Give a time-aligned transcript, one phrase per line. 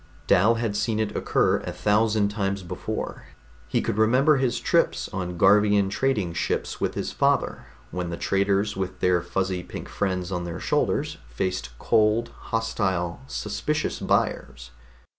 [0.25, 3.25] Dal had seen it occur a thousand times before.
[3.67, 8.75] He could remember his trips on Garvian trading ships with his father, when the traders
[8.75, 14.71] with their fuzzy pink friends on their shoulders faced cold, hostile, suspicious buyers.